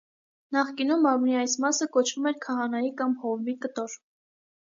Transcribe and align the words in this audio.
Նախկինում 0.55 1.03
մարմնի 1.07 1.35
այս 1.41 1.57
մասը 1.65 1.87
կոչվում 1.97 2.29
էր 2.31 2.39
քահանայի 2.45 2.91
կամ 3.03 3.13
հովվի 3.25 3.55
կտոր։ 3.67 3.93